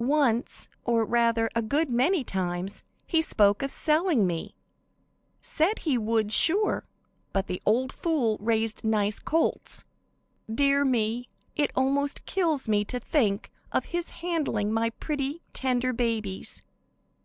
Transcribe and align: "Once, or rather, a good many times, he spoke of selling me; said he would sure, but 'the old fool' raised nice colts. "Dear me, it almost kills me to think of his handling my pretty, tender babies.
"Once, 0.00 0.68
or 0.84 1.04
rather, 1.04 1.50
a 1.56 1.60
good 1.60 1.90
many 1.90 2.22
times, 2.22 2.84
he 3.04 3.20
spoke 3.20 3.62
of 3.62 3.70
selling 3.72 4.28
me; 4.28 4.54
said 5.40 5.80
he 5.80 5.98
would 5.98 6.30
sure, 6.32 6.86
but 7.32 7.48
'the 7.48 7.60
old 7.66 7.92
fool' 7.92 8.36
raised 8.38 8.84
nice 8.84 9.18
colts. 9.18 9.82
"Dear 10.48 10.84
me, 10.84 11.28
it 11.56 11.72
almost 11.74 12.24
kills 12.26 12.68
me 12.68 12.84
to 12.84 13.00
think 13.00 13.50
of 13.72 13.86
his 13.86 14.10
handling 14.10 14.72
my 14.72 14.90
pretty, 14.90 15.42
tender 15.52 15.92
babies. 15.92 16.62